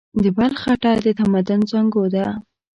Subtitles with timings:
[0.23, 2.25] د بلخ خټه د تمدن زانګو ده.